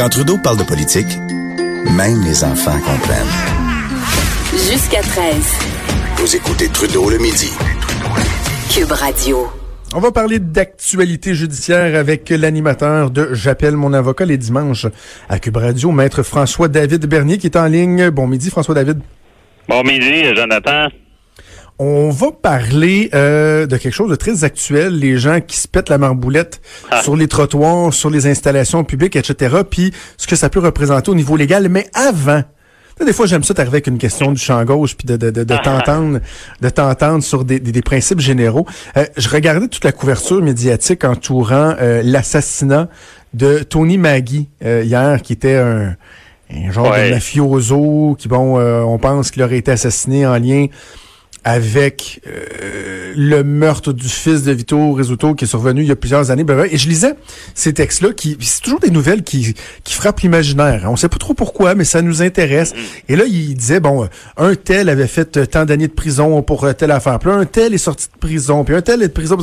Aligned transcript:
Quand 0.00 0.08
Trudeau 0.08 0.38
parle 0.38 0.56
de 0.56 0.62
politique, 0.62 1.18
même 1.94 2.24
les 2.24 2.42
enfants 2.42 2.78
comprennent. 2.78 3.26
Jusqu'à 4.50 5.02
13. 5.02 5.34
Vous 6.16 6.36
écoutez 6.36 6.68
Trudeau 6.68 7.10
le 7.10 7.18
midi. 7.18 7.52
Cube 8.72 8.92
Radio. 8.92 9.46
On 9.92 10.00
va 10.00 10.10
parler 10.10 10.38
d'actualité 10.38 11.34
judiciaire 11.34 12.00
avec 12.00 12.30
l'animateur 12.30 13.10
de 13.10 13.34
J'appelle 13.34 13.76
mon 13.76 13.92
avocat 13.92 14.24
les 14.24 14.38
dimanches 14.38 14.86
à 15.28 15.38
Cube 15.38 15.58
Radio, 15.58 15.92
maître 15.92 16.22
François 16.22 16.68
David 16.68 17.04
Bernier 17.04 17.36
qui 17.36 17.48
est 17.48 17.56
en 17.58 17.66
ligne. 17.66 18.08
Bon 18.08 18.26
midi 18.26 18.48
François 18.48 18.74
David. 18.74 19.00
Bon 19.68 19.82
midi 19.82 20.34
Jonathan. 20.34 20.88
On 21.82 22.10
va 22.10 22.26
parler 22.30 23.08
euh, 23.14 23.64
de 23.64 23.74
quelque 23.78 23.94
chose 23.94 24.10
de 24.10 24.14
très 24.14 24.44
actuel, 24.44 24.98
les 24.98 25.16
gens 25.16 25.40
qui 25.40 25.56
se 25.56 25.66
pètent 25.66 25.88
la 25.88 25.96
marboulette 25.96 26.60
Ah. 26.90 27.02
sur 27.02 27.16
les 27.16 27.26
trottoirs, 27.26 27.94
sur 27.94 28.10
les 28.10 28.26
installations 28.26 28.84
publiques, 28.84 29.16
etc. 29.16 29.56
Puis 29.68 29.90
ce 30.18 30.26
que 30.26 30.36
ça 30.36 30.50
peut 30.50 30.60
représenter 30.60 31.10
au 31.10 31.14
niveau 31.14 31.36
légal. 31.38 31.70
Mais 31.70 31.86
avant, 31.94 32.42
des 33.02 33.14
fois 33.14 33.24
j'aime 33.24 33.42
ça 33.44 33.54
t'arriver 33.54 33.76
avec 33.76 33.86
une 33.86 33.96
question 33.96 34.30
du 34.30 34.38
champ 34.38 34.62
gauche 34.62 34.94
puis 34.94 35.06
de, 35.06 35.16
de, 35.16 35.30
de, 35.30 35.42
de 35.42 35.54
Ah. 35.54 35.62
t'entendre, 35.64 36.20
de 36.60 36.68
t'entendre 36.68 37.24
sur 37.24 37.46
des, 37.46 37.58
des, 37.60 37.72
des 37.72 37.80
principes 37.82 38.20
généraux. 38.20 38.66
Euh, 38.98 39.06
je 39.16 39.30
regardais 39.30 39.66
toute 39.68 39.84
la 39.84 39.92
couverture 39.92 40.42
médiatique 40.42 41.02
entourant 41.04 41.76
euh, 41.80 42.02
l'assassinat 42.04 42.88
de 43.32 43.60
Tony 43.60 43.96
Maggie 43.96 44.50
euh, 44.66 44.82
hier, 44.84 45.22
qui 45.22 45.32
était 45.32 45.56
un 45.56 45.96
un 46.52 46.72
genre 46.72 46.90
Ouais. 46.90 47.08
de 47.10 47.14
mafioso 47.14 48.16
qui, 48.18 48.26
bon, 48.26 48.58
on 48.60 48.98
pense 48.98 49.30
qu'il 49.30 49.40
aurait 49.44 49.58
été 49.58 49.70
assassiné 49.70 50.26
en 50.26 50.36
lien 50.36 50.66
avec 51.44 52.20
euh, 52.26 53.12
le 53.16 53.42
meurtre 53.42 53.92
du 53.92 54.08
fils 54.08 54.42
de 54.42 54.52
Vito 54.52 54.92
Rizzuto 54.92 55.34
qui 55.34 55.44
est 55.44 55.48
survenu 55.48 55.82
il 55.82 55.88
y 55.88 55.90
a 55.90 55.96
plusieurs 55.96 56.30
années. 56.30 56.44
Et 56.70 56.78
je 56.78 56.88
lisais 56.88 57.14
ces 57.54 57.72
textes-là 57.72 58.12
qui, 58.12 58.36
c'est 58.40 58.62
toujours 58.62 58.80
des 58.80 58.90
nouvelles 58.90 59.22
qui, 59.22 59.54
qui 59.84 59.94
frappent 59.94 60.20
l'imaginaire. 60.20 60.86
On 60.88 60.96
sait 60.96 61.08
pas 61.08 61.18
trop 61.18 61.34
pourquoi, 61.34 61.74
mais 61.74 61.84
ça 61.84 62.02
nous 62.02 62.22
intéresse. 62.22 62.74
Et 63.08 63.16
là, 63.16 63.24
il 63.26 63.54
disait, 63.54 63.80
bon, 63.80 64.04
euh, 64.04 64.06
un 64.36 64.54
tel 64.54 64.88
avait 64.88 65.06
fait 65.06 65.36
euh, 65.36 65.46
tant 65.46 65.64
d'années 65.64 65.88
de 65.88 65.92
prison 65.92 66.42
pour 66.42 66.64
euh, 66.64 66.72
telle 66.72 66.90
affaire. 66.90 67.18
Puis 67.18 67.30
un 67.30 67.44
tel 67.44 67.74
est 67.74 67.78
sorti 67.78 68.06
de 68.12 68.18
prison. 68.18 68.64
Puis 68.64 68.74
un 68.74 68.82
tel 68.82 69.02
est 69.02 69.08
de 69.08 69.12
prison. 69.12 69.36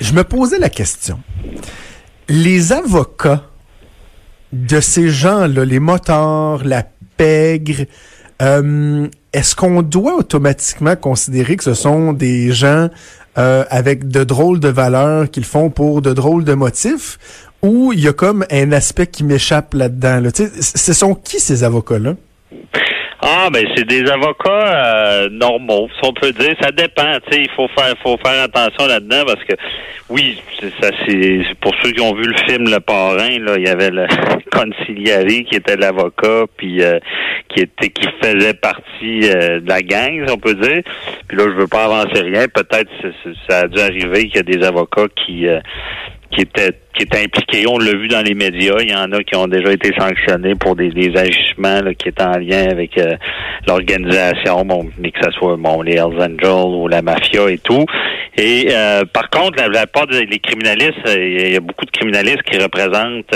Je 0.00 0.12
me 0.12 0.24
posais 0.24 0.58
la 0.58 0.70
question. 0.70 1.20
Les 2.28 2.72
avocats 2.72 3.46
de 4.52 4.80
ces 4.80 5.08
gens-là, 5.10 5.64
les 5.64 5.78
motards, 5.78 6.64
la 6.64 6.84
pègre, 7.16 7.84
euh, 8.40 9.06
est-ce 9.32 9.54
qu'on 9.54 9.82
doit 9.82 10.16
automatiquement 10.16 10.96
considérer 10.96 11.56
que 11.56 11.64
ce 11.64 11.74
sont 11.74 12.12
des 12.12 12.52
gens 12.52 12.88
euh, 13.38 13.64
avec 13.70 14.08
de 14.08 14.24
drôles 14.24 14.60
de 14.60 14.68
valeurs 14.68 15.30
qu'ils 15.30 15.44
font 15.44 15.70
pour 15.70 16.02
de 16.02 16.12
drôles 16.12 16.44
de 16.44 16.54
motifs 16.54 17.18
ou 17.62 17.92
il 17.92 18.00
y 18.00 18.08
a 18.08 18.12
comme 18.12 18.44
un 18.50 18.72
aspect 18.72 19.06
qui 19.06 19.22
m'échappe 19.22 19.74
là-dedans? 19.74 20.20
Là? 20.20 20.30
Ce 20.60 20.92
sont 20.92 21.14
qui 21.14 21.38
ces 21.38 21.62
avocats-là? 21.62 22.14
Ah 23.22 23.48
ben 23.52 23.66
c'est 23.76 23.86
des 23.86 24.10
avocats 24.10 24.48
euh, 24.50 25.28
normaux, 25.30 25.88
si 25.94 26.08
on 26.08 26.12
peut 26.12 26.32
dire. 26.32 26.54
Ça 26.60 26.70
dépend, 26.70 27.18
tu 27.26 27.32
sais, 27.32 27.42
il 27.42 27.50
faut 27.50 27.68
faire 27.68 27.94
faut 28.02 28.16
faire 28.24 28.44
attention 28.44 28.86
là-dedans 28.86 29.24
parce 29.26 29.44
que 29.44 29.54
oui, 30.08 30.40
ça 30.80 30.90
c'est 31.06 31.42
pour 31.60 31.74
ceux 31.82 31.92
qui 31.92 32.00
ont 32.00 32.14
vu 32.14 32.24
le 32.24 32.36
film 32.48 32.64
Le 32.64 32.80
Parrain, 32.80 33.38
là, 33.38 33.56
il 33.58 33.66
y 33.66 33.68
avait 33.68 33.90
le 33.90 34.06
conciliari 34.52 35.44
qui 35.44 35.56
était 35.56 35.76
l'avocat, 35.76 36.44
puis 36.56 36.82
euh, 36.82 36.98
qui 37.48 37.60
était 37.60 37.90
qui 37.90 38.08
faisait 38.22 38.54
partie 38.54 39.30
euh, 39.30 39.60
de 39.60 39.68
la 39.68 39.82
gang, 39.82 40.26
si 40.26 40.32
on 40.32 40.38
peut 40.38 40.54
dire. 40.54 40.82
Puis 41.28 41.36
là, 41.36 41.44
je 41.44 41.60
veux 41.60 41.68
pas 41.68 41.84
avancer 41.84 42.22
rien. 42.22 42.46
Peut-être 42.48 42.90
ça 43.48 43.58
a 43.58 43.68
dû 43.68 43.78
arriver 43.80 44.28
qu'il 44.28 44.36
y 44.36 44.38
a 44.38 44.42
des 44.42 44.64
avocats 44.66 45.08
qui 45.14 45.46
euh, 45.46 45.60
qui 46.30 46.42
étaient 46.42 46.72
qui 46.96 47.04
étaient 47.04 47.24
impliqués. 47.24 47.64
On 47.68 47.78
l'a 47.78 47.92
vu 47.92 48.08
dans 48.08 48.22
les 48.22 48.34
médias. 48.34 48.76
Il 48.80 48.90
y 48.90 48.94
en 48.94 49.10
a 49.12 49.22
qui 49.22 49.36
ont 49.36 49.46
déjà 49.46 49.72
été 49.72 49.92
sanctionnés 49.98 50.54
pour 50.54 50.76
des, 50.76 50.90
des 50.90 51.16
agissements 51.16 51.80
là, 51.80 51.94
qui 51.94 52.08
étaient 52.08 52.22
en 52.22 52.38
lien 52.38 52.68
avec 52.70 52.98
euh, 52.98 53.16
l'organisation, 53.66 54.64
bon, 54.64 54.90
mais 54.98 55.10
que 55.10 55.24
ce 55.24 55.30
soit 55.32 55.56
bon, 55.56 55.82
les 55.82 55.94
Hells 55.94 56.20
Angels 56.20 56.74
ou 56.74 56.88
la 56.88 57.02
mafia 57.02 57.48
et 57.50 57.58
tout. 57.58 57.84
Et 58.36 58.68
euh, 58.70 59.04
par 59.12 59.30
contre, 59.30 59.58
la, 59.58 59.68
la 59.68 59.86
part 59.86 60.06
des 60.06 60.26
criminalistes, 60.38 61.06
euh, 61.06 61.46
il 61.46 61.52
y 61.52 61.56
a 61.56 61.60
beaucoup 61.60 61.84
de 61.84 61.90
criminalistes 61.90 62.42
qui 62.42 62.58
représentent 62.58 63.34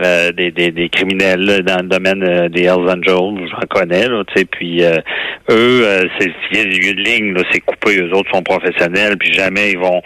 euh, 0.00 0.32
des, 0.32 0.50
des, 0.50 0.70
des 0.72 0.88
criminels 0.88 1.62
dans 1.62 1.82
le 1.82 1.88
domaine 1.88 2.22
euh, 2.24 2.48
des 2.48 2.64
Hells 2.64 2.88
Angels, 2.90 3.48
j'en 3.48 3.66
connais, 3.70 4.08
là, 4.08 4.24
tu 4.26 4.40
sais, 4.40 4.44
puis 4.44 4.84
euh, 4.84 4.96
eux, 5.50 5.82
euh, 5.84 6.04
c'est 6.18 6.32
il 6.50 6.56
y 6.56 6.88
a 6.88 6.90
une 6.90 7.00
ligne, 7.00 7.34
là, 7.34 7.42
c'est 7.52 7.60
coupé, 7.60 8.00
eux 8.00 8.12
autres 8.12 8.30
sont 8.32 8.42
professionnels, 8.42 9.16
puis 9.16 9.32
jamais 9.32 9.72
ils 9.72 9.78
vont 9.78 10.02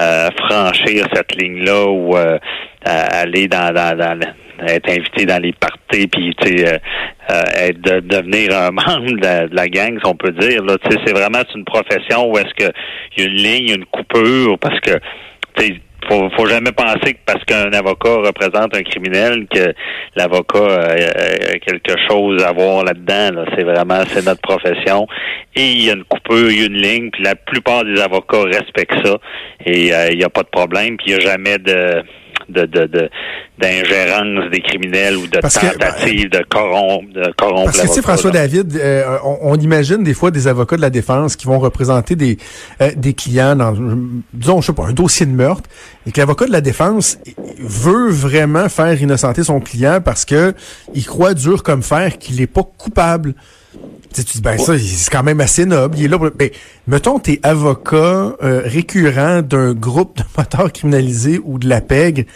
euh, 0.00 0.28
franchir 0.36 1.06
cette 1.14 1.34
ligne-là 1.40 1.86
ou 1.86 2.16
euh, 2.16 2.38
aller 2.84 3.48
dans, 3.48 3.72
dans, 3.72 3.96
dans 3.96 4.18
être 4.68 4.90
invité 4.90 5.24
dans 5.24 5.40
les 5.42 5.54
parties, 5.54 6.06
puis 6.06 6.34
tu 6.38 6.58
sais, 6.58 6.80
être 7.56 7.80
de, 7.80 8.00
devenir 8.00 8.54
un 8.54 8.70
membre 8.72 9.16
de 9.16 9.22
la, 9.22 9.46
de 9.46 9.56
la 9.56 9.68
gang, 9.68 9.98
si 9.98 10.06
on 10.06 10.14
peut 10.14 10.32
dire. 10.32 10.62
Là, 10.62 10.76
tu 10.84 10.90
sais, 10.90 10.98
c'est 11.06 11.16
vraiment 11.16 11.42
une 11.54 11.64
profession 11.64 12.30
où 12.30 12.36
est-ce 12.36 12.52
que 12.66 12.70
il 13.16 13.22
y 13.22 13.26
a 13.26 13.30
une 13.30 13.36
ligne, 13.36 13.74
une 13.76 13.86
coupure, 13.86 14.58
parce 14.58 14.78
que 14.80 14.98
faut, 16.08 16.28
faut 16.36 16.46
jamais 16.46 16.72
penser 16.72 17.14
que 17.14 17.18
parce 17.26 17.44
qu'un 17.44 17.72
avocat 17.72 18.16
représente 18.16 18.76
un 18.76 18.82
criminel 18.82 19.46
que 19.52 19.74
l'avocat 20.16 20.58
euh, 20.58 21.54
a 21.54 21.58
quelque 21.58 21.94
chose 22.08 22.42
à 22.42 22.52
voir 22.52 22.84
là-dedans. 22.84 23.40
Là. 23.40 23.44
C'est 23.56 23.64
vraiment 23.64 24.02
c'est 24.06 24.24
notre 24.24 24.40
profession. 24.40 25.06
Et 25.54 25.72
il 25.72 25.84
y 25.84 25.90
a 25.90 25.94
une 25.94 26.04
coupure, 26.04 26.50
il 26.50 26.60
y 26.60 26.62
a 26.62 26.66
une 26.66 26.80
ligne, 26.80 27.10
puis 27.10 27.22
la 27.22 27.34
plupart 27.34 27.84
des 27.84 28.00
avocats 28.00 28.42
respectent 28.44 29.04
ça. 29.04 29.18
Et 29.66 29.92
euh, 29.92 30.08
il 30.12 30.18
n'y 30.18 30.24
a 30.24 30.30
pas 30.30 30.42
de 30.42 30.48
problème, 30.48 30.96
puis 30.96 31.08
il 31.08 31.16
n'y 31.16 31.24
a 31.24 31.30
jamais 31.30 31.58
de 31.58 32.02
de, 32.52 32.66
de, 32.66 32.86
de- 32.86 33.10
d'ingérence 33.58 34.50
des 34.50 34.60
criminels 34.60 35.16
ou 35.16 35.26
de 35.26 35.38
Parce 35.38 35.58
que, 35.58 35.66
tentative 35.66 36.30
de 36.30 36.42
corrompre 36.48 37.12
de 37.12 37.32
corrompre 37.36 37.64
Parce 37.66 37.80
que, 37.82 37.86
tu 37.88 37.92
sais, 37.94 38.02
François. 38.02 38.30
David, 38.30 38.76
euh, 38.76 39.18
on, 39.24 39.38
on 39.42 39.56
imagine 39.56 40.02
des 40.02 40.14
fois 40.14 40.30
des 40.30 40.48
avocats 40.48 40.76
de 40.76 40.80
la 40.80 40.90
défense 40.90 41.36
qui 41.36 41.46
vont 41.46 41.58
représenter 41.58 42.16
des, 42.16 42.38
euh, 42.80 42.90
des 42.96 43.12
clients 43.14 43.56
dans, 43.56 43.74
disons, 44.32 44.60
je 44.60 44.66
sais 44.68 44.72
pas, 44.72 44.86
un 44.86 44.92
dossier 44.92 45.26
de 45.26 45.32
meurtre, 45.32 45.68
et 46.06 46.12
que 46.12 46.18
l'avocat 46.20 46.46
de 46.46 46.52
la 46.52 46.60
défense 46.60 47.18
veut 47.58 48.10
vraiment 48.10 48.68
faire 48.68 49.00
innocenter 49.00 49.44
son 49.44 49.60
client 49.60 50.00
parce 50.04 50.24
que 50.24 50.54
il 50.94 51.04
croit 51.04 51.34
dur 51.34 51.62
comme 51.62 51.82
fer 51.82 52.18
qu'il 52.18 52.40
est 52.40 52.46
pas 52.46 52.62
coupable. 52.78 53.34
Tu, 54.12 54.20
sais, 54.20 54.24
tu 54.24 54.38
dis, 54.38 54.42
ben 54.42 54.58
ça, 54.58 54.78
c'est 54.78 55.10
quand 55.10 55.22
même 55.22 55.40
assez 55.40 55.66
noble. 55.66 55.96
Il 55.98 56.04
est 56.04 56.08
là 56.08 56.18
pour... 56.18 56.30
Ben, 56.30 56.50
mettons, 56.86 57.18
t'es 57.18 57.38
avocat 57.42 58.34
euh, 58.42 58.62
récurrent 58.64 59.42
d'un 59.42 59.72
groupe 59.72 60.18
de 60.18 60.24
moteurs 60.36 60.72
criminalisés 60.72 61.40
ou 61.44 61.58
de 61.58 61.68
la 61.68 61.80
PEG. 61.80 62.26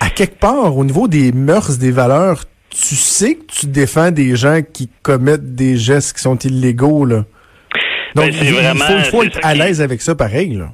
À 0.00 0.10
quelque 0.10 0.38
part, 0.38 0.76
au 0.76 0.84
niveau 0.84 1.08
des 1.08 1.32
mœurs, 1.32 1.78
des 1.78 1.90
valeurs, 1.90 2.44
tu 2.70 2.96
sais 2.96 3.34
que 3.34 3.52
tu 3.52 3.66
défends 3.66 4.10
des 4.10 4.34
gens 4.36 4.60
qui 4.62 4.88
commettent 5.02 5.54
des 5.54 5.76
gestes 5.76 6.16
qui 6.16 6.22
sont 6.22 6.36
illégaux, 6.38 7.04
là. 7.04 7.24
Donc, 8.14 8.26
Ben, 8.26 8.32
c'est 8.32 8.46
il, 8.46 8.52
faut, 8.54 8.96
il 8.98 9.04
faut 9.04 9.22
être 9.22 9.38
à 9.42 9.54
l'aise 9.54 9.80
avec 9.80 10.02
ça, 10.02 10.14
pareil, 10.14 10.54
là. 10.54 10.72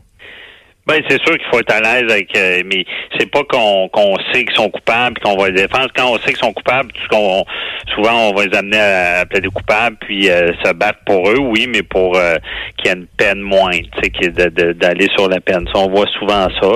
Ben 0.88 1.03
c'est 1.06 1.21
sûr 1.22 1.37
qu'il 1.37 1.47
faut 1.53 1.60
être 1.60 1.75
à 1.75 1.81
l'aise 1.81 2.10
avec, 2.10 2.34
euh, 2.34 2.62
mais 2.65 2.84
c'est 3.19 3.31
pas 3.31 3.44
qu'on 3.44 3.91
qu'on 3.91 4.16
sait 4.33 4.45
qu'ils 4.45 4.57
sont 4.57 4.71
coupables 4.71 5.18
qu'on 5.18 5.36
va 5.36 5.51
les 5.51 5.62
défendre. 5.62 5.91
Quand 5.95 6.10
on 6.10 6.16
sait 6.21 6.33
qu'ils 6.33 6.39
sont 6.39 6.54
coupables, 6.54 6.91
souvent 7.95 8.30
on 8.30 8.34
va 8.34 8.47
les 8.47 8.57
amener 8.57 8.78
à, 8.78 9.21
à 9.21 9.27
plaider 9.27 9.48
coupables 9.48 9.97
puis 10.01 10.30
euh, 10.30 10.51
se 10.65 10.72
battre 10.72 11.01
pour 11.04 11.28
eux, 11.28 11.39
oui, 11.39 11.66
mais 11.68 11.83
pour 11.83 12.16
euh, 12.16 12.36
qu'il 12.78 12.86
y 12.86 12.89
ait 12.89 12.97
une 12.97 13.07
peine 13.07 13.41
moindre, 13.41 13.86
tu 14.03 14.10
sais, 14.22 14.51
d'aller 14.51 15.09
sur 15.15 15.28
la 15.28 15.41
peine. 15.41 15.66
Ça, 15.74 15.80
on 15.80 15.91
voit 15.91 16.07
souvent 16.18 16.48
ça. 16.60 16.72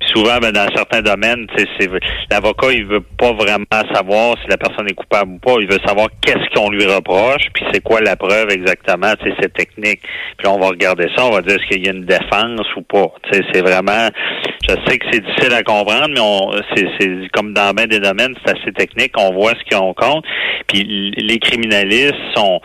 Puis 0.00 0.08
souvent, 0.10 0.38
ben, 0.38 0.52
dans 0.52 0.68
certains 0.74 1.00
domaines, 1.00 1.46
c'est 1.56 1.88
l'avocat, 2.30 2.68
il 2.72 2.84
veut 2.84 3.04
pas 3.18 3.32
vraiment 3.32 3.64
savoir 3.94 4.36
si 4.42 4.48
la 4.48 4.58
personne 4.58 4.88
est 4.90 4.94
coupable 4.94 5.32
ou 5.32 5.38
pas. 5.38 5.54
Il 5.60 5.68
veut 5.68 5.78
savoir 5.86 6.08
qu'est-ce 6.20 6.54
qu'on 6.54 6.70
lui 6.70 6.84
reproche, 6.84 7.44
puis 7.54 7.64
c'est 7.72 7.82
quoi 7.82 8.00
la 8.00 8.16
preuve 8.16 8.50
exactement. 8.50 9.12
C'est 9.22 9.52
technique. 9.54 10.00
Puis 10.36 10.44
là, 10.44 10.52
on 10.52 10.58
va 10.58 10.68
regarder 10.68 11.08
ça, 11.16 11.24
on 11.24 11.30
va 11.30 11.40
dire 11.40 11.56
est-ce 11.56 11.66
qu'il 11.68 11.86
y 11.86 11.88
a 11.88 11.92
une 11.92 12.04
défense 12.04 12.66
ou 12.76 12.82
pas. 12.82 13.06
C'est 13.54 13.60
vraiment. 13.62 14.08
Je 14.68 14.74
sais 14.86 14.98
que 14.98 15.06
c'est 15.12 15.24
difficile 15.24 15.52
à 15.54 15.62
comprendre, 15.62 16.08
mais 16.08 16.20
on, 16.20 16.52
c'est, 16.74 16.86
c'est 16.98 17.28
comme 17.32 17.52
dans 17.54 17.72
bien 17.72 17.86
des 17.86 18.00
domaines, 18.00 18.34
c'est 18.44 18.56
assez 18.58 18.72
technique. 18.72 19.12
On 19.16 19.32
voit 19.32 19.52
ce 19.52 19.76
qu'on 19.76 19.94
compte. 19.94 20.24
Puis 20.66 21.12
les 21.16 21.38
criminalistes 21.38 22.14
sont. 22.34 22.60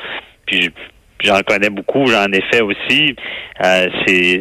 Puis 0.46 0.64
je- 0.64 0.70
puis 1.18 1.28
j'en 1.28 1.42
connais 1.42 1.70
beaucoup, 1.70 2.06
j'en 2.06 2.32
ai 2.32 2.42
fait 2.50 2.62
aussi. 2.62 3.14
Euh, 3.62 3.88
c'est 4.08 4.40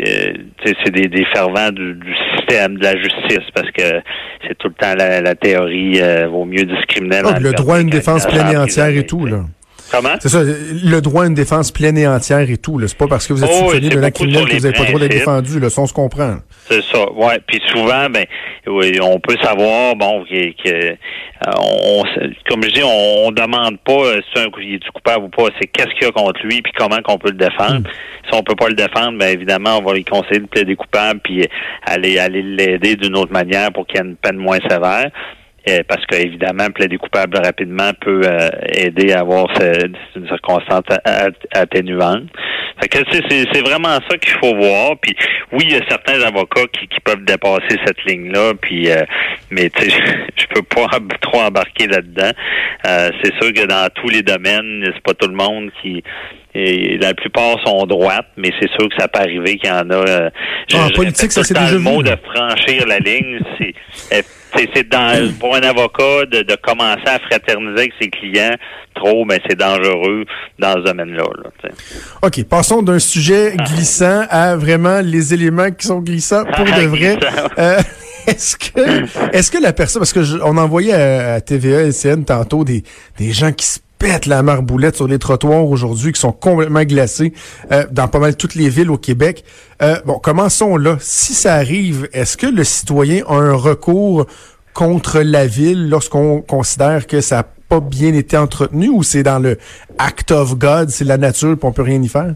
c'est 0.65 0.91
des, 0.93 1.09
des 1.09 1.25
fervents 1.35 1.73
du, 1.73 1.95
du, 1.95 2.15
système 2.37 2.79
de 2.79 2.85
la 2.85 2.93
justice 2.97 3.51
parce 3.53 3.69
que 3.73 4.01
c'est 4.47 4.57
tout 4.59 4.69
le 4.69 4.75
temps 4.75 4.95
la, 4.97 5.35
théorie 5.35 6.01
vaut 6.31 6.45
mieux 6.45 6.63
discriminer. 6.63 7.23
Oh, 7.25 7.31
le 7.41 7.53
droit 7.53 7.79
à 7.79 7.81
une 7.81 7.91
défense 7.91 8.27
pleine 8.27 8.53
et 8.53 8.57
entière 8.57 8.97
et 8.97 9.05
tout 9.05 9.27
là. 9.27 9.41
Comment? 9.91 10.17
C'est 10.21 10.29
ça, 10.29 10.43
le 10.43 11.01
droit 11.01 11.25
à 11.25 11.27
une 11.27 11.35
défense 11.35 11.71
pleine 11.71 11.97
et 11.97 12.07
entière 12.07 12.51
et 12.51 12.59
tout. 12.59 12.81
C'est 12.87 12.97
pas 12.97 13.07
parce 13.07 13.27
que 13.27 13.33
vous 13.33 13.43
êtes 13.43 13.51
oh, 13.53 13.71
soupçonné 13.71 13.89
d'un 13.89 14.11
criminel 14.11 14.47
que 14.47 14.57
vous 14.57 14.63
n'avez 14.63 14.73
pas 14.73 14.83
le 14.83 14.89
droit 14.89 15.01
d'être 15.01 15.13
défendu. 15.13 15.61
Là, 15.61 15.71
ça, 15.71 15.81
on 15.81 15.87
se 15.87 15.93
comprend. 15.95 16.37
C'est 16.69 16.83
ça, 16.85 17.11
ouais. 17.13 17.39
Puis 17.47 17.61
souvent, 17.69 18.11
ben, 18.11 18.27
oui, 18.67 18.99
on 19.01 19.19
peut 19.21 19.37
savoir, 19.43 19.97
bon, 19.97 20.25
que, 20.25 20.53
que 20.63 20.97
on, 21.59 22.03
comme 22.49 22.63
je 22.65 22.71
dis, 22.71 22.83
on, 22.83 23.27
on 23.27 23.33
demande 23.33 23.79
pas 23.85 23.93
euh, 23.93 24.21
si 24.35 24.41
un 24.41 24.47
est 24.47 24.79
du 24.79 24.91
coupable 24.93 25.25
ou 25.25 25.29
pas. 25.29 25.49
C'est 25.61 25.67
qu'est-ce 25.69 25.95
qu'il 25.95 26.03
y 26.03 26.07
a 26.07 26.13
contre 26.13 26.41
lui, 26.45 26.61
puis 26.61 26.73
comment 26.77 26.99
qu'on 27.03 27.19
peut 27.19 27.31
le 27.31 27.39
défendre. 27.39 27.81
Hmm. 27.81 28.29
Si 28.31 28.35
on 28.35 28.43
peut 28.43 28.57
pas 28.57 28.69
le 28.69 28.75
défendre, 28.75 29.19
ben 29.19 29.29
évidemment, 29.29 29.79
on 29.79 29.83
va 29.83 29.95
lui 29.95 30.05
conseiller 30.05 30.41
de 30.41 30.47
plaider 30.47 30.77
coupable, 30.77 31.21
puis 31.25 31.47
aller 31.87 32.19
aller 32.19 32.43
l'aider 32.43 32.97
d'une 32.97 33.17
autre 33.17 33.33
manière 33.33 33.73
pour 33.73 33.87
qu'il 33.87 34.01
y 34.01 34.05
ait 34.05 34.07
une 34.07 34.17
peine 34.17 34.37
moins 34.37 34.59
sévère. 34.69 35.11
Euh, 35.69 35.81
parce 35.87 36.05
qu'évidemment, 36.07 36.71
plaider 36.71 36.97
coupable 36.97 37.37
rapidement 37.37 37.91
peut 38.01 38.23
euh, 38.25 38.49
aider 38.73 39.13
à 39.13 39.21
avoir 39.21 39.49
une 39.61 40.27
circonstance 40.29 40.85
atténuante. 41.53 42.29
Fait 42.81 42.89
que 42.89 42.99
c'est 43.13 43.61
vraiment 43.61 43.99
ça 44.09 44.17
qu'il 44.19 44.35
faut 44.41 44.55
voir. 44.55 44.93
Puis 45.03 45.15
oui, 45.53 45.65
il 45.65 45.73
y 45.73 45.77
a 45.77 45.83
certains 45.89 46.23
avocats 46.23 46.67
qui, 46.73 46.87
qui 46.87 47.01
peuvent 47.01 47.25
dépasser 47.25 47.77
cette 47.85 48.03
ligne-là. 48.07 48.53
Puis 48.61 48.89
euh, 48.89 49.03
mais 49.51 49.69
tu 49.71 49.91
sais, 49.91 49.97
je 50.37 50.47
peux 50.55 50.63
pas 50.63 50.87
trop 51.21 51.41
embarquer 51.41 51.89
là-dedans. 51.89 52.31
c'est 52.85 53.35
sûr 53.43 53.53
que 53.53 53.67
dans 53.67 53.89
tous 53.95 54.09
les 54.09 54.23
domaines, 54.23 54.85
c'est 54.87 55.03
pas 55.03 55.15
tout 55.15 55.29
le 55.29 55.35
monde 55.35 55.71
qui 55.83 56.03
et 56.55 56.97
la 56.97 57.13
plupart 57.15 57.57
sont 57.65 57.85
droites, 57.85 58.27
mais 58.37 58.51
c'est 58.59 58.71
sûr 58.71 58.89
que 58.89 58.97
ça 58.99 59.07
peut 59.07 59.21
arriver 59.21 59.59
qu'il 59.59 59.69
y 59.69 59.73
en 59.73 59.91
a. 59.91 60.31
Ah, 60.75 60.87
en 60.87 60.89
politique, 60.91 61.31
ça 61.31 61.45
c'est 61.45 61.55
déjà 61.55 61.73
le 61.73 61.79
mot 61.79 62.03
de 62.03 62.17
franchir 62.33 62.87
la 62.87 62.99
ligne, 62.99 63.39
c'est 63.59 63.75
c'est 64.55 64.89
dans 64.89 65.33
pour 65.39 65.55
un 65.55 65.63
avocat 65.63 66.27
de, 66.31 66.43
de, 66.43 66.57
commencer 66.57 67.07
à 67.07 67.19
fraterniser 67.19 67.79
avec 67.79 67.93
ses 68.01 68.09
clients 68.09 68.57
trop, 68.95 69.25
mais 69.25 69.41
c'est 69.49 69.59
dangereux 69.59 70.25
dans 70.59 70.75
ce 70.75 70.81
domaine-là. 70.81 71.25
OK, 72.23 72.45
passons 72.45 72.83
d'un 72.83 72.99
sujet 72.99 73.55
ah. 73.59 73.65
glissant 73.65 74.27
à 74.31 74.57
vraiment 74.57 75.01
les 75.01 75.35
éléments 75.35 75.71
qui 75.71 75.87
sont 75.87 76.01
glissants 76.01 76.45
pour 76.45 76.65
de 76.65 76.87
vrai. 76.87 77.19
Euh, 77.59 77.79
est-ce 78.27 78.57
que 78.57 79.35
est-ce 79.37 79.51
que 79.51 79.63
la 79.63 79.73
personne 79.73 80.01
parce 80.01 80.13
que 80.13 80.43
on 80.43 80.57
envoyait 80.57 80.93
à, 80.93 81.35
à 81.35 81.41
TVA 81.41 81.83
LCN 81.83 82.25
tantôt 82.25 82.65
des 82.65 82.83
des 83.19 83.33
gens 83.33 83.53
qui 83.53 83.67
se 83.67 83.79
pètent 83.99 84.27
la 84.27 84.43
marboulette 84.43 84.97
sur 84.97 85.09
les 85.09 85.19
trottoirs 85.19 85.65
aujourd'hui, 85.65 86.13
qui 86.13 86.21
sont 86.21 86.33
complètement 86.33 86.85
glacés 86.85 87.33
euh, 87.73 87.85
dans 87.91 88.09
pas 88.09 88.19
mal 88.19 88.37
toutes 88.37 88.55
les 88.55 88.69
villes 88.69 88.91
au 88.91 88.99
Québec. 88.99 89.45
Euh, 89.83 89.97
bon, 90.07 90.19
commençons 90.19 90.77
là. 90.77 90.97
Si 91.01 91.35
ça 91.35 91.55
arrive, 91.55 92.09
est-ce 92.13 92.37
que 92.37 92.47
le 92.47 92.65
citoyen 92.65 93.25
a 93.27 93.35
un 93.35 93.55
recours 93.55 94.27
contre 94.75 95.21
la 95.21 95.47
ville 95.47 95.89
lorsqu'on 95.89 96.41
considère 96.41 97.07
que 97.07 97.21
ça 97.21 97.37
n'a 97.37 97.47
pas 97.69 97.81
bien 97.81 98.15
été 98.15 98.37
entretenu 98.37 98.89
ou 98.89 99.03
c'est 99.03 99.23
dans 99.23 99.39
le 99.39 99.59
act 99.99 100.31
of 100.31 100.57
God, 100.57 100.91
c'est 100.91 101.05
la 101.05 101.19
nature, 101.19 101.57
puis 101.59 101.67
on 101.67 101.73
peut 101.73 101.83
rien 101.83 102.01
y 102.01 102.09
faire? 102.09 102.35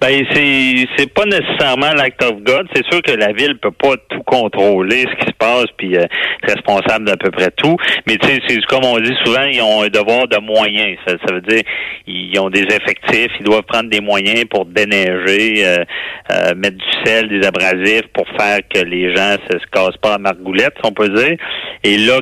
Ben 0.00 0.24
c'est 0.32 0.86
c'est 0.96 1.12
pas 1.12 1.24
nécessairement 1.24 1.92
l'act 1.94 2.22
of 2.22 2.42
God. 2.42 2.68
C'est 2.74 2.84
sûr 2.90 3.02
que 3.02 3.12
la 3.12 3.32
ville 3.32 3.58
peut 3.58 3.70
pas 3.70 3.96
tout 4.08 4.22
contrôler 4.24 5.04
ce 5.10 5.24
qui 5.24 5.26
se 5.26 5.36
passe 5.38 5.66
puis 5.76 5.96
euh, 5.96 6.04
responsable 6.42 7.06
d'à 7.06 7.16
peu 7.16 7.30
près 7.30 7.50
tout. 7.56 7.76
Mais 8.06 8.16
tu 8.16 8.28
sais, 8.28 8.40
c'est 8.46 8.64
comme 8.66 8.84
on 8.84 8.98
dit 8.98 9.14
souvent, 9.24 9.44
ils 9.44 9.60
ont 9.62 9.82
un 9.82 9.88
devoir 9.88 10.28
de 10.28 10.38
moyens. 10.38 10.98
Ça, 11.06 11.14
ça, 11.26 11.34
veut 11.34 11.40
dire 11.40 11.62
ils 12.06 12.38
ont 12.38 12.50
des 12.50 12.62
effectifs, 12.62 13.32
ils 13.40 13.44
doivent 13.44 13.62
prendre 13.62 13.90
des 13.90 14.00
moyens 14.00 14.44
pour 14.50 14.66
déneiger, 14.66 15.64
euh, 15.66 15.84
euh, 16.32 16.54
mettre 16.54 16.76
du 16.76 17.04
sel, 17.04 17.28
des 17.28 17.46
abrasifs 17.46 18.06
pour 18.12 18.26
faire 18.38 18.58
que 18.72 18.80
les 18.80 19.14
gens 19.14 19.36
se, 19.50 19.58
se 19.58 19.66
cassent 19.72 19.96
pas 20.00 20.14
à 20.14 20.18
margoulette, 20.18 20.74
si 20.80 20.88
on 20.88 20.92
peut 20.92 21.08
dire. 21.08 21.36
Et 21.84 21.98
là, 21.98 22.20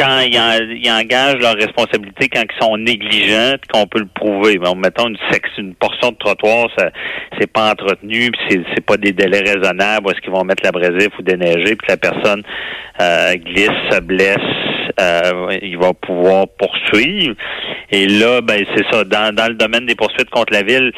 quand 0.00 0.20
ils, 0.20 0.90
engagent 0.90 1.40
leur 1.40 1.54
responsabilité 1.54 2.28
quand 2.28 2.42
ils 2.42 2.62
sont 2.62 2.76
négligents, 2.76 3.56
qu'on 3.72 3.86
peut 3.86 4.00
le 4.00 4.06
prouver. 4.06 4.58
Bon, 4.58 4.74
mettons 4.74 5.08
une 5.08 5.18
une 5.58 5.74
portion 5.74 6.10
de 6.10 6.16
trottoir, 6.16 6.68
ça 6.76 6.90
c'est 7.38 7.46
pas 7.46 7.70
entretenu, 7.70 8.30
puis 8.30 8.64
c'est, 8.74 8.84
pas 8.84 8.96
des 8.96 9.12
délais 9.12 9.40
raisonnables, 9.40 10.10
est-ce 10.10 10.20
qu'ils 10.20 10.32
vont 10.32 10.44
mettre 10.44 10.64
l'abrasif 10.64 11.08
ou 11.18 11.22
déneiger, 11.22 11.76
puis 11.76 11.86
la 11.88 11.96
personne 11.96 12.42
euh, 13.00 13.34
glisse, 13.34 13.68
se 13.90 14.00
blesse, 14.00 14.36
euh, 15.00 15.58
il 15.62 15.78
va 15.78 15.92
pouvoir 15.92 16.46
poursuivre. 16.58 17.34
Et 17.90 18.06
là, 18.06 18.40
ben 18.40 18.64
c'est 18.74 18.84
ça. 18.90 19.04
Dans, 19.04 19.34
dans 19.34 19.48
le 19.48 19.54
domaine 19.54 19.86
des 19.86 19.94
poursuites 19.94 20.30
contre 20.30 20.52
la 20.52 20.62
ville, 20.62 20.92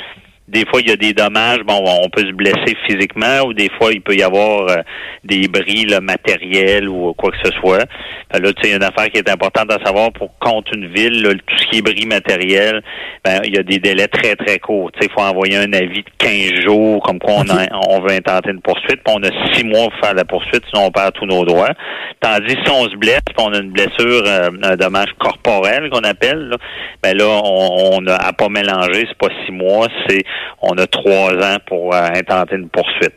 des 0.52 0.66
fois, 0.66 0.81
il 0.82 0.88
y 0.90 0.93
a 0.93 0.96
des 0.96 1.14
dommages. 1.14 1.60
Bon, 1.66 1.82
on 2.02 2.10
peut 2.10 2.26
se 2.26 2.32
blesser 2.32 2.76
physiquement 2.87 3.40
ou 3.46 3.54
des 3.54 3.70
fois, 3.78 3.90
il 3.93 4.02
peut 4.02 4.14
y 4.14 4.22
avoir 4.22 4.69
euh, 4.69 4.76
des 5.25 5.49
bris 5.49 5.87
matériels 6.02 6.88
ou 6.88 7.14
quoi 7.14 7.31
que 7.31 7.38
ce 7.43 7.50
soit. 7.58 7.84
Ben 8.31 8.43
là, 8.43 8.52
tu 8.52 8.69
sais, 8.69 8.76
une 8.76 8.82
affaire 8.82 9.10
qui 9.10 9.19
est 9.19 9.31
importante 9.31 9.72
à 9.72 9.82
savoir 9.84 10.12
pour 10.12 10.38
contre 10.38 10.72
une 10.75 10.93
ville, 10.93 11.22
tout 11.46 11.58
ce 11.58 11.66
qui 11.69 11.78
est 11.78 11.82
bris 11.82 12.06
matériel, 12.06 12.82
ben, 13.25 13.40
il 13.44 13.54
y 13.54 13.58
a 13.58 13.62
des 13.62 13.78
délais 13.78 14.08
très, 14.08 14.37
très 14.37 14.58
courts. 14.58 14.93
Tu 14.93 15.00
sais, 15.00 15.08
il 15.10 15.12
faut 15.12 15.26
envoyer 15.26 15.56
un 15.56 15.72
avis 15.72 16.02
de 16.02 16.10
15 16.19 16.64
jours, 16.64 17.02
comme 17.02 17.19
quoi 17.19 17.37
on, 17.37 17.88
on 17.88 18.00
veut 18.00 18.12
intenter 18.12 18.50
une 18.50 18.60
poursuite, 18.60 19.00
puis 19.05 19.14
on 19.16 19.22
a 19.22 19.55
six 19.55 19.64
mois 19.64 19.88
pour 19.88 19.98
faire 20.00 20.14
la 20.14 20.25
poursuite, 20.25 20.64
sinon 20.70 20.87
on 20.87 20.90
perd 20.90 21.12
tous 21.14 21.26
nos 21.26 21.44
droits. 21.44 21.72
Tandis 22.20 22.56
si 22.64 22.70
on 22.70 22.84
se 22.84 22.96
blesse, 22.96 23.22
puis 23.26 23.44
on 23.44 23.52
a 23.52 23.58
une 23.58 23.70
blessure, 23.70 24.22
euh, 24.26 24.50
un 24.62 24.76
dommage 24.76 25.12
corporel 25.19 25.88
qu'on 25.90 26.05
appelle, 26.05 26.48
là, 26.48 26.56
ben 27.02 27.16
là, 27.16 27.40
on, 27.44 27.98
on 27.98 28.06
a 28.06 28.14
à 28.16 28.32
pas 28.32 28.48
mélanger, 28.48 29.06
c'est 29.08 29.19
pas 29.19 29.34
six 29.46 29.52
mois, 29.52 29.88
c'est 30.06 30.22
on 30.60 30.72
a 30.78 30.86
trois 30.86 31.32
ans 31.34 31.58
pour 31.66 31.94
euh, 31.94 32.08
intenter 32.14 32.56
une 32.56 32.68
poursuite. 32.68 33.14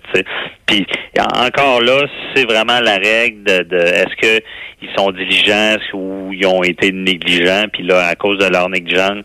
Puis 0.65 0.85
encore 1.17 1.81
là, 1.81 2.05
c'est 2.35 2.45
vraiment 2.45 2.79
la 2.79 2.95
règle 2.95 3.43
de, 3.43 3.77
est-ce 3.77 4.15
que 4.15 4.43
ils 4.81 4.89
sont 4.97 5.11
diligents 5.11 5.77
ou 5.93 6.31
ils 6.33 6.45
ont 6.45 6.63
été 6.63 6.91
négligents, 6.91 7.65
puis 7.71 7.83
là, 7.83 8.07
à 8.07 8.15
cause 8.15 8.37
de 8.37 8.51
leur 8.51 8.69
négligence, 8.69 9.23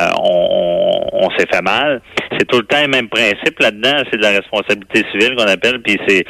euh, 0.00 0.10
on, 0.20 1.28
s'est 1.38 1.46
fait 1.52 1.62
mal. 1.62 2.00
C'est 2.38 2.46
tout 2.46 2.58
le 2.58 2.64
temps 2.64 2.82
le 2.82 2.88
même 2.88 3.08
principe 3.08 3.58
là-dedans, 3.60 4.02
c'est 4.10 4.16
de 4.16 4.22
la 4.22 4.30
responsabilité 4.30 5.04
civile 5.12 5.36
qu'on 5.36 5.46
appelle, 5.46 5.80
puis 5.82 5.98
c'est 6.06 6.24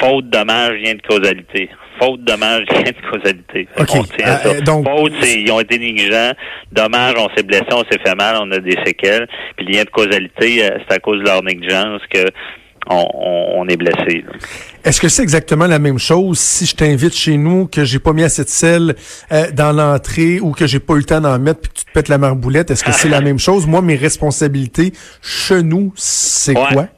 faute, 0.00 0.28
dommage, 0.30 0.72
lien 0.80 0.94
de 0.94 1.02
causalité 1.06 1.68
faute, 1.98 2.22
dommage, 2.24 2.64
lien 2.70 2.82
de 2.82 3.10
causalité. 3.10 3.68
Euh, 3.78 4.60
donc... 4.60 4.86
Faute, 4.88 5.12
c'est 5.20 5.40
ils 5.40 5.50
ont 5.50 5.60
été 5.60 5.78
négligents. 5.78 6.32
Dommage, 6.72 7.14
on 7.18 7.28
s'est 7.36 7.42
blessé, 7.42 7.66
on 7.72 7.84
s'est 7.90 7.98
fait 8.04 8.14
mal, 8.14 8.36
on 8.40 8.50
a 8.52 8.58
des 8.58 8.76
séquelles. 8.84 9.26
Puis 9.56 9.66
lien 9.66 9.84
de 9.84 9.90
causalité, 9.90 10.64
euh, 10.64 10.78
c'est 10.86 10.96
à 10.96 10.98
cause 10.98 11.20
de 11.20 11.24
leur 11.24 11.42
négligence 11.42 12.02
que 12.12 12.24
on, 12.90 13.66
est 13.68 13.76
blessé. 13.76 14.24
Est-ce 14.84 15.00
que 15.00 15.08
c'est 15.08 15.22
exactement 15.22 15.66
la 15.66 15.78
même 15.78 15.98
chose 15.98 16.38
si 16.38 16.66
je 16.66 16.76
t'invite 16.76 17.14
chez 17.14 17.36
nous, 17.36 17.66
que 17.66 17.84
j'ai 17.84 17.98
pas 17.98 18.12
mis 18.12 18.22
assez 18.22 18.44
de 18.44 18.48
sel 18.48 18.94
euh, 19.32 19.50
dans 19.52 19.72
l'entrée 19.72 20.40
ou 20.40 20.52
que 20.52 20.66
j'ai 20.66 20.80
pas 20.80 20.94
eu 20.94 20.98
le 20.98 21.04
temps 21.04 21.20
d'en 21.20 21.38
mettre 21.38 21.60
puis 21.60 21.70
que 21.70 21.78
tu 21.78 21.84
te 21.86 21.92
pètes 21.92 22.08
la 22.08 22.18
marboulette? 22.18 22.70
Est-ce 22.70 22.84
que 22.84 22.92
c'est 22.92 23.08
la 23.08 23.20
même 23.22 23.38
chose? 23.38 23.66
Moi, 23.66 23.80
mes 23.80 23.96
responsabilités 23.96 24.92
chez 25.22 25.62
nous, 25.62 25.92
c'est 25.96 26.54
quoi? 26.54 26.88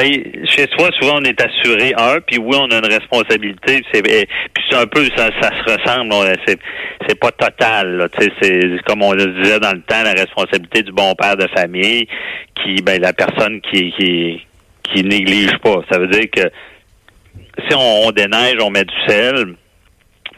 Ben, 0.00 0.46
chez 0.46 0.66
soi, 0.78 0.88
souvent, 0.98 1.18
on 1.18 1.24
est 1.24 1.38
assuré 1.42 1.92
un, 1.94 2.20
puis 2.22 2.38
oui, 2.38 2.56
on 2.58 2.70
a 2.70 2.78
une 2.78 2.90
responsabilité. 2.90 3.82
C'est, 3.92 4.00
puis 4.00 4.64
c'est 4.70 4.76
un 4.76 4.86
peu, 4.86 5.04
ça, 5.14 5.28
ça 5.42 5.50
se 5.50 5.72
ressemble. 5.74 6.14
C'est, 6.46 6.58
c'est 7.06 7.20
pas 7.20 7.30
total. 7.32 7.96
Là, 7.96 8.08
c'est 8.18 8.82
comme 8.86 9.02
on 9.02 9.12
le 9.12 9.26
disait 9.26 9.60
dans 9.60 9.72
le 9.72 9.82
temps, 9.82 10.02
la 10.02 10.12
responsabilité 10.12 10.84
du 10.84 10.92
bon 10.92 11.14
père 11.14 11.36
de 11.36 11.46
famille, 11.54 12.08
qui, 12.54 12.80
ben, 12.80 12.98
la 13.02 13.12
personne 13.12 13.60
qui, 13.60 13.92
qui, 13.92 14.40
qui 14.84 15.04
néglige 15.04 15.58
pas. 15.62 15.82
Ça 15.90 15.98
veut 15.98 16.08
dire 16.08 16.30
que 16.34 16.50
si 17.68 17.76
on, 17.76 18.10
déneige, 18.10 18.56
on 18.62 18.70
met 18.70 18.84
du 18.84 18.94
sel, 19.06 19.54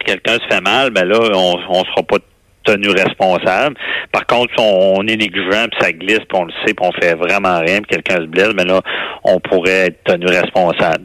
quelqu'un 0.05 0.39
se 0.41 0.47
fait 0.53 0.61
mal, 0.61 0.91
ben 0.91 1.05
là, 1.05 1.21
on, 1.35 1.61
on 1.69 1.85
sera 1.85 2.03
pas 2.03 2.19
tenu 2.65 2.89
responsable. 2.89 3.77
Par 4.13 4.27
contre, 4.27 4.53
si 4.57 4.65
on, 4.65 5.01
est 5.07 5.17
négligent, 5.17 5.69
puis 5.71 5.81
ça 5.81 5.93
glisse, 5.93 6.21
puis 6.21 6.39
on 6.39 6.45
le 6.45 6.53
sait, 6.65 6.75
puis 6.75 6.87
on 6.87 6.93
fait 6.93 7.15
vraiment 7.15 7.61
rien, 7.61 7.81
puis 7.81 7.97
quelqu'un 7.97 8.17
se 8.17 8.27
blesse, 8.27 8.53
mais 8.57 8.65
là, 8.65 8.81
on 9.25 9.41
pourrait 9.41 9.87
être 9.87 10.05
tenu 10.05 10.27
responsable. 10.27 11.05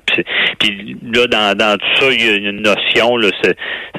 Puis, 0.59 0.97
là, 1.13 1.27
dans, 1.27 1.57
dans 1.57 1.77
tout 1.77 2.01
ça, 2.01 2.11
il 2.11 2.25
y 2.25 2.29
a 2.29 2.35
une 2.35 2.61
notion, 2.61 3.17
là, 3.17 3.29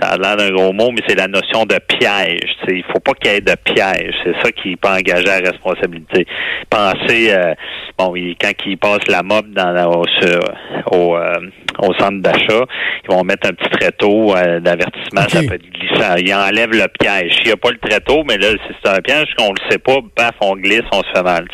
ça 0.00 0.09
a 0.11 0.17
l'air 0.17 0.37
d'un 0.37 0.50
gros 0.50 0.73
mot, 0.73 0.91
mais 0.91 1.03
c'est 1.07 1.17
la 1.17 1.29
notion 1.29 1.65
de 1.65 1.79
piège. 1.99 2.50
T'sais. 2.62 2.79
Il 2.79 2.85
faut 2.85 3.00
pas 3.00 3.12
qu'il 3.15 3.33
y 3.33 3.35
ait 3.37 3.41
de 3.41 3.55
piège. 3.65 4.15
C'est 4.25 4.35
ça 4.43 4.53
qui 4.53 4.77
peut 4.77 4.88
engager 4.88 5.25
la 5.25 5.38
responsabilité. 5.38 6.27
Pensez, 6.71 7.33
euh, 7.33 7.55
bon, 7.99 8.15
quand 8.41 8.53
ils 8.67 8.79
passent 8.79 9.09
la 9.09 9.23
mob 9.23 9.53
dans 9.53 9.69
au, 9.88 10.05
au, 10.93 11.17
euh, 11.17 11.35
au 11.79 11.95
centre 11.95 12.21
d'achat, 12.21 12.65
ils 13.05 13.15
vont 13.15 13.25
mettre 13.25 13.49
un 13.49 13.53
petit 13.53 13.71
tréteau 13.71 14.35
euh, 14.35 14.61
d'avertissement, 14.61 15.23
ça 15.29 15.41
peut 15.41 15.55
être 15.55 15.71
glissant. 15.71 16.17
Ils 16.17 16.35
enlèvent 16.35 16.73
le 16.73 16.87
piège. 17.00 17.33
S'il 17.49 17.55
n'y 17.55 17.61
a 17.61 17.62
pas 17.62 17.71
le 17.71 17.78
tréteau, 17.78 18.25
mais 18.28 18.37
là, 18.37 18.49
c'est 18.83 18.90
un 18.90 19.00
piège 19.00 19.35
qu'on 19.38 19.52
le 19.52 19.71
sait 19.71 19.78
pas, 19.78 19.97
paf, 20.14 20.35
on 20.43 20.55
glisse, 20.55 20.83
on 20.93 21.02
se 21.02 21.09
fait 21.14 21.23
mal. 21.23 21.47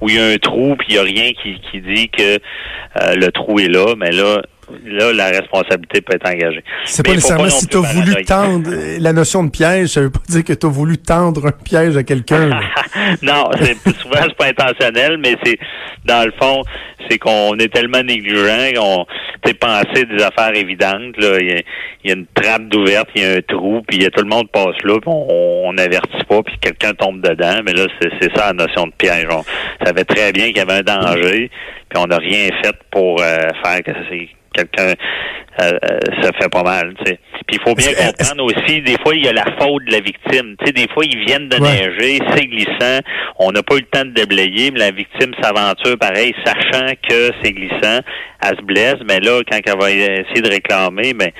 Ou 0.00 0.08
il 0.08 0.16
y 0.16 0.18
a 0.18 0.26
un 0.26 0.36
trou, 0.38 0.74
puis 0.74 0.88
il 0.88 0.94
n'y 0.94 0.98
a 0.98 1.02
rien 1.02 1.30
qui, 1.40 1.60
qui 1.70 1.80
dit 1.82 2.08
que 2.08 2.34
euh, 2.34 3.14
le 3.14 3.30
trou 3.30 3.60
est 3.60 3.68
là, 3.68 3.94
mais 3.96 4.10
là, 4.10 4.42
là, 4.84 5.12
la 5.12 5.26
responsabilité 5.28 6.00
peut 6.00 6.14
être 6.14 6.28
engagée. 6.28 6.62
C'est 6.84 7.04
pas 7.04 7.12
nécessairement 7.12 7.48
si 7.48 7.66
tu 7.66 7.76
as 7.76 7.80
voulu 7.80 8.24
tendre 8.24 8.70
la 8.98 9.12
notion 9.12 9.44
de 9.44 9.50
piège, 9.50 9.88
ça 9.88 10.00
veut 10.00 10.10
pas 10.10 10.20
dire 10.28 10.44
que 10.44 10.52
tu 10.52 10.66
as 10.66 10.68
voulu 10.68 10.98
tendre 10.98 11.46
un 11.46 11.52
piège 11.52 11.96
à 11.96 12.02
quelqu'un. 12.02 12.48
non, 13.22 13.50
c'est 13.60 13.76
souvent 14.00 14.22
c'est 14.22 14.36
pas 14.36 14.46
intentionnel, 14.46 15.18
mais 15.18 15.36
c'est 15.44 15.58
dans 16.04 16.24
le 16.24 16.32
fond, 16.40 16.62
c'est 17.08 17.18
qu'on 17.18 17.56
est 17.58 17.72
tellement 17.72 18.02
négligent 18.02 18.74
qu'on 18.74 19.06
t'es 19.42 19.54
pensé 19.54 20.04
des 20.04 20.22
affaires 20.22 20.54
évidentes. 20.54 21.16
Là. 21.18 21.38
Il, 21.40 21.62
y 22.04 22.10
a, 22.10 22.14
une 22.14 22.26
trappe 22.26 22.68
d'ouverte, 22.68 23.08
il 23.14 23.22
y 23.22 23.24
a 23.24 23.36
un 23.36 23.40
trou, 23.42 23.82
puis 23.86 23.98
il 23.98 24.02
y 24.02 24.06
a 24.06 24.10
tout 24.10 24.22
le 24.22 24.28
monde 24.28 24.48
passe 24.50 24.76
là, 24.84 24.98
puis 25.00 25.10
on 25.10 25.72
n'avertit 25.72 26.24
pas, 26.28 26.42
puis 26.42 26.56
quelqu'un 26.60 26.92
tombe 26.94 27.20
dedans. 27.20 27.60
Mais 27.64 27.72
là, 27.72 27.86
c'est 28.00 28.34
ça 28.36 28.46
la 28.46 28.52
notion 28.52 28.86
de 28.86 28.92
piège. 28.92 29.26
On 29.30 29.44
savait 29.84 30.04
très 30.04 30.32
bien 30.32 30.46
qu'il 30.46 30.58
y 30.58 30.60
avait 30.60 30.80
un 30.80 30.82
danger, 30.82 31.50
puis 31.88 31.98
on 31.98 32.06
n'a 32.06 32.18
rien 32.18 32.48
fait 32.62 32.76
pour 32.90 33.20
euh, 33.20 33.38
faire 33.62 33.82
que 33.84 33.92
c'est 34.10 34.28
quelqu'un 34.56 34.94
euh, 35.62 35.72
euh, 35.90 35.98
ça 36.22 36.30
fait 36.38 36.50
pas 36.50 36.62
mal. 36.62 36.94
Tu. 37.04 37.16
Puis 37.46 37.58
il 37.58 37.60
faut 37.60 37.74
bien 37.74 37.92
comprendre 37.94 38.44
aussi, 38.44 38.82
des 38.82 38.96
fois, 38.98 39.14
il 39.14 39.24
y 39.24 39.28
a 39.28 39.32
la 39.32 39.44
faute 39.58 39.84
de 39.86 39.92
la 39.92 40.00
victime. 40.00 40.54
Tu 40.58 40.66
sais, 40.66 40.72
des 40.72 40.88
fois, 40.92 41.04
ils 41.04 41.24
viennent 41.24 41.48
de 41.48 41.56
neiger, 41.56 42.18
c'est 42.34 42.46
glissant, 42.46 43.00
on 43.38 43.52
n'a 43.52 43.62
pas 43.62 43.76
eu 43.76 43.80
le 43.80 43.86
temps 43.86 44.04
de 44.04 44.10
déblayer, 44.10 44.70
mais 44.70 44.80
la 44.80 44.90
victime 44.90 45.32
s'aventure 45.40 45.96
pareil, 45.98 46.34
sachant 46.44 46.92
que 47.08 47.30
c'est 47.42 47.52
glissant, 47.52 48.00
elle 48.42 48.56
se 48.56 48.62
blesse, 48.62 48.96
mais 49.08 49.20
là, 49.20 49.40
quand 49.50 49.58
elle 49.64 49.78
va 49.78 49.90
essayer 49.90 50.42
de 50.42 50.50
réclamer, 50.50 51.14
ben, 51.14 51.30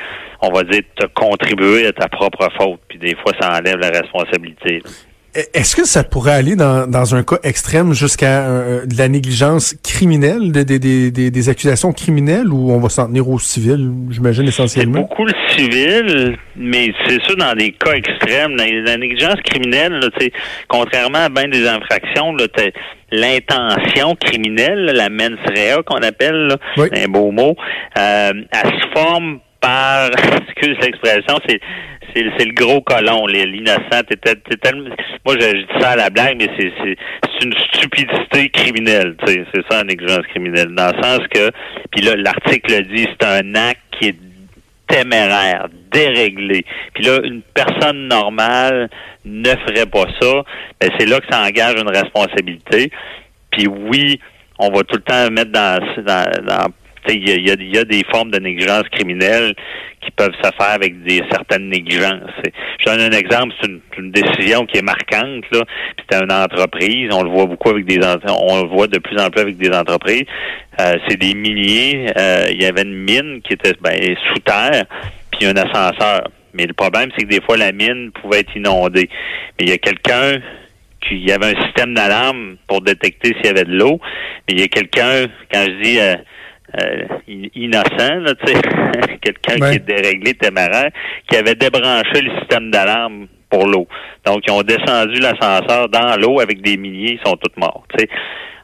on 0.41 0.51
va 0.51 0.63
dire 0.63 0.83
te 0.97 1.07
contribuer 1.07 1.87
à 1.89 1.93
ta 1.93 2.09
propre 2.09 2.49
faute. 2.59 2.81
Puis 2.89 2.99
des 2.99 3.17
fois, 3.17 3.33
ça 3.41 3.59
enlève 3.59 3.79
la 3.79 3.91
responsabilité. 3.91 4.83
Est-ce 5.53 5.77
que 5.77 5.85
ça 5.85 6.03
pourrait 6.03 6.33
aller 6.33 6.57
dans, 6.57 6.87
dans 6.87 7.15
un 7.15 7.23
cas 7.23 7.37
extrême 7.43 7.93
jusqu'à 7.93 8.47
euh, 8.47 8.87
de 8.87 8.97
la 8.97 9.09
négligence 9.09 9.75
criminelle, 9.83 10.51
des, 10.51 10.65
des, 10.65 11.11
des, 11.11 11.31
des 11.31 11.49
accusations 11.51 11.93
criminelles, 11.93 12.49
ou 12.49 12.71
on 12.73 12.81
va 12.81 12.89
s'en 12.89 13.07
tenir 13.07 13.29
au 13.29 13.39
civil, 13.39 13.91
j'imagine, 14.11 14.49
essentiellement? 14.49 15.03
Beaucoup 15.03 15.27
le 15.27 15.35
civil, 15.55 16.37
mais 16.57 16.91
c'est 17.07 17.23
ça 17.27 17.35
dans 17.35 17.55
des 17.55 17.73
cas 17.73 17.93
extrêmes. 17.93 18.57
La, 18.57 18.97
négligence 18.97 19.41
criminelle, 19.43 20.01
là, 20.01 20.09
contrairement 20.69 21.19
à 21.19 21.29
bien 21.29 21.49
des 21.49 21.69
infractions, 21.69 22.35
l'intention 23.13 24.17
criminelle, 24.17 24.87
la 24.95 25.11
mens 25.11 25.37
rea 25.55 25.83
qu'on 25.85 25.97
appelle, 25.97 26.57
un 26.79 27.09
beau 27.09 27.31
mot, 27.31 27.57
euh, 27.99 28.31
elle 28.33 28.71
se 28.71 28.89
forme 28.95 29.41
par, 29.61 30.11
excuse 30.49 30.77
l'expression, 30.81 31.39
c'est 31.47 31.61
c'est 32.39 32.45
le 32.45 32.55
gros 32.55 32.81
colon, 32.81 33.27
l'innocent. 33.27 34.03
Moi, 35.25 35.35
je, 35.39 35.57
dis 35.57 35.81
ça 35.81 35.91
à 35.91 35.97
la 35.97 36.11
blague, 36.11 36.37
mais 36.39 36.51
c'est 36.59 37.45
une 37.45 37.55
stupidité 37.73 38.49
criminelle. 38.49 39.17
C'est 39.27 39.45
ça, 39.71 39.83
une 39.83 39.91
exigence 39.91 40.27
criminelle. 40.29 40.69
Dans 40.75 40.93
le 40.95 41.03
sens 41.03 41.21
que, 41.29 41.51
puis 41.91 42.03
là, 42.03 42.17
l'article 42.17 42.87
dit, 42.95 43.07
c'est 43.21 43.27
un 43.27 43.55
acte 43.55 43.81
qui 43.99 44.09
est 44.09 44.17
téméraire, 44.89 45.69
déréglé. 45.91 46.65
Puis 46.95 47.05
là, 47.05 47.19
une 47.25 47.43
personne 47.55 48.09
normale 48.09 48.89
ne 49.25 49.51
ferait 49.51 49.87
pas 49.87 50.07
ça. 50.21 50.43
C'est 50.81 51.07
là 51.07 51.21
que 51.21 51.27
ça 51.31 51.43
engage 51.43 51.75
une 51.81 51.89
responsabilité. 51.89 52.91
Puis 53.51 53.67
oui, 53.67 54.21
on 54.59 54.71
va 54.71 54.83
tout 54.85 54.97
le 54.97 55.03
temps 55.03 55.31
mettre 55.31 55.51
dans, 55.51 55.81
dans 56.45 56.73
il 57.15 57.47
y 57.47 57.79
a, 57.79 57.85
des 57.85 58.05
formes 58.11 58.31
de 58.31 58.39
négligence 58.39 58.85
criminelle 58.91 59.55
qui 60.01 60.11
peuvent 60.11 60.35
se 60.43 60.51
faire 60.57 60.75
avec 60.75 61.03
des 61.03 61.23
certaines 61.31 61.69
négligences. 61.69 62.31
Je 62.79 62.85
donne 62.85 63.01
un 63.01 63.17
exemple, 63.17 63.55
c'est 63.61 63.71
une, 63.99 64.11
décision 64.11 64.67
qui 64.67 64.79
est 64.79 64.83
marquante. 64.83 65.45
Là. 65.53 65.65
C'est 65.99 66.23
une 66.23 66.33
entreprise, 66.33 67.09
on 67.13 67.23
le 67.23 67.31
voit 67.31 67.47
beaucoup 67.47 67.71
avec 67.71 67.87
des 67.87 67.99
on 68.29 68.63
le 68.63 68.69
voit 68.69 68.87
de 68.87 68.99
plus 68.99 69.19
en 69.19 69.31
plus 69.31 69.41
avec 69.41 69.57
des 69.57 69.71
entreprises. 69.71 70.25
Euh, 70.81 70.97
c'est 71.09 71.19
des 71.19 71.35
miniers. 71.35 72.07
Euh, 72.17 72.47
il 72.51 72.63
y 72.63 72.67
avait 72.67 72.83
une 72.83 72.95
mine 72.95 73.41
qui 73.43 73.55
était 73.55 73.73
ben, 73.81 73.99
sous 74.29 74.41
terre, 74.41 74.85
puis 75.31 75.47
un 75.47 75.57
ascenseur. 75.57 76.29
Mais 76.55 76.67
le 76.67 76.73
problème, 76.73 77.11
c'est 77.17 77.25
que 77.25 77.31
des 77.31 77.41
fois, 77.41 77.57
la 77.57 77.73
mine 77.73 78.11
pouvait 78.13 78.41
être 78.41 78.57
inondée. 78.57 79.09
Mais 79.59 79.67
il 79.67 79.69
y 79.69 79.73
a 79.73 79.79
quelqu'un 79.79 80.41
qui 81.07 81.19
y 81.19 81.33
avait 81.33 81.55
un 81.55 81.65
système 81.65 81.95
d'alarme 81.95 82.57
pour 82.67 82.81
détecter 82.81 83.35
s'il 83.35 83.47
y 83.47 83.49
avait 83.49 83.65
de 83.65 83.77
l'eau. 83.77 84.01
Mais 84.49 84.55
il 84.55 84.61
y 84.61 84.63
a 84.63 84.69
quelqu'un, 84.69 85.27
quand 85.53 85.65
je 85.67 85.83
dis 85.83 86.01
euh, 86.01 86.17
euh, 86.79 87.05
innocent, 87.55 88.21
là, 88.21 88.35
tu 88.35 88.53
sais, 88.53 88.61
quelqu'un 89.23 89.71
qui 89.71 89.77
est 89.77 89.87
déréglé, 89.87 90.35
téméraire, 90.35 90.91
qui 91.29 91.37
avait 91.37 91.55
débranché 91.55 92.21
le 92.23 92.39
système 92.39 92.71
d'alarme 92.71 93.29
pour 93.49 93.67
l'eau. 93.67 93.87
Donc, 94.25 94.43
ils 94.47 94.53
ont 94.53 94.63
descendu 94.63 95.21
l'ascenseur 95.21 95.89
dans 95.89 96.21
l'eau 96.21 96.41
avec 96.41 96.61
des 96.63 96.77
milliers, 96.77 97.19
ils 97.21 97.29
sont 97.29 97.37
tous 97.37 97.53
morts. 97.57 97.85
Sais. 97.97 98.09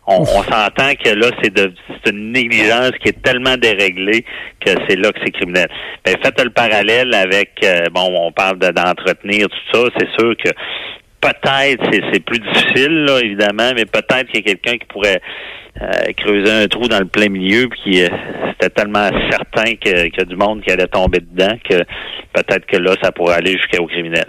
On, 0.05 0.25
s'entend 0.25 0.95
que 1.03 1.11
là, 1.11 1.29
c'est 1.41 1.55
de 1.55 1.73
une 2.11 2.33
négligence 2.33 2.91
qui 3.01 3.11
est 3.11 3.23
tellement 3.23 3.57
déréglée 3.57 4.25
que 4.61 4.73
c'est 4.89 4.97
là 4.97 5.13
que 5.13 5.21
c'est 5.25 5.31
criminel. 5.31 5.69
Ben, 6.05 6.17
faites 6.23 6.43
le 6.43 6.51
parallèle 6.51 7.15
avec, 7.15 7.53
euh, 7.63 7.85
bon, 7.93 8.13
on 8.13 8.33
parle 8.33 8.59
d'entretenir 8.59 9.47
tout 9.49 9.73
ça, 9.73 9.89
c'est 9.97 10.09
sûr 10.19 10.35
que 10.37 10.51
peut-être, 11.23 11.85
c'est 12.13 12.21
plus 12.21 12.41
difficile, 12.41 13.05
là, 13.05 13.21
évidemment, 13.21 13.73
mais 13.75 13.87
peut-être 13.87 14.27
qu'il 14.27 14.41
y 14.41 14.51
a 14.51 14.55
quelqu'un 14.55 14.77
qui 14.77 14.87
pourrait 14.87 15.21
euh, 15.81 16.13
creuser 16.17 16.51
un 16.51 16.67
trou 16.67 16.89
dans 16.89 16.99
le 16.99 17.07
plein 17.07 17.29
milieu, 17.29 17.69
puis 17.69 18.03
euh, 18.03 18.09
c'était 18.51 18.71
tellement 18.71 19.09
certain 19.31 19.75
qu'il 19.77 20.13
y 20.17 20.21
a 20.21 20.25
du 20.25 20.37
monde 20.37 20.63
qui 20.63 20.71
allait 20.71 20.89
tomber 20.89 21.21
dedans 21.21 21.57
que 21.69 21.77
peut-être 22.35 22.67
que 22.67 22.77
là, 22.77 22.95
ça 23.03 23.13
pourrait 23.13 23.37
aller 23.37 23.53
jusqu'au 23.53 23.87
criminel. 23.87 24.27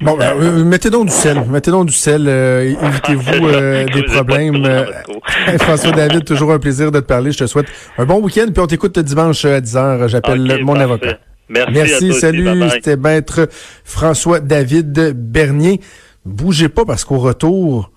Bon, 0.00 0.16
ben, 0.16 0.32
euh, 0.34 0.64
mettez 0.64 0.88
donc 0.88 1.08
du 1.08 1.12
sel. 1.12 1.42
Mettez 1.46 1.70
donc 1.70 1.86
du 1.86 1.92
sel. 1.92 2.26
Évitez-vous 2.82 3.50
des 3.94 4.02
problèmes. 4.04 4.66
François 5.58 5.92
David, 5.92 6.24
toujours 6.24 6.52
un 6.52 6.58
plaisir 6.58 6.90
de 6.90 7.00
te 7.00 7.04
parler. 7.04 7.32
Je 7.32 7.38
te 7.38 7.46
souhaite 7.46 7.66
un 7.98 8.06
bon 8.06 8.18
week-end. 8.22 8.46
Puis 8.50 8.62
on 8.62 8.66
t'écoute 8.66 8.98
dimanche 8.98 9.44
à 9.44 9.60
10h. 9.60 10.08
J'appelle 10.08 10.64
mon 10.64 10.80
avocat. 10.80 11.18
Merci. 11.50 11.72
Merci. 11.72 12.12
salut. 12.14 12.48
C'était 12.70 12.96
maître 12.96 13.48
François 13.84 14.40
David 14.40 15.12
Bernier. 15.14 15.80
Bougez 16.24 16.68
pas 16.68 16.84
parce 16.84 17.04
qu'au 17.04 17.18
retour, 17.18 17.90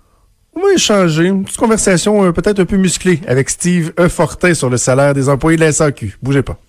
on 0.55 0.61
va 0.61 0.73
échanger 0.73 1.25
une 1.25 1.43
petite 1.43 1.57
conversation 1.57 2.23
euh, 2.23 2.31
peut-être 2.31 2.59
un 2.59 2.65
peu 2.65 2.77
musclée 2.77 3.21
avec 3.27 3.49
Steve 3.49 3.93
E. 3.99 4.07
Fortin 4.07 4.53
sur 4.53 4.69
le 4.69 4.77
salaire 4.77 5.13
des 5.13 5.29
employés 5.29 5.57
de 5.57 5.63
la 5.63 5.71
SAQ. 5.71 6.17
Bougez 6.21 6.41
pas. 6.41 6.59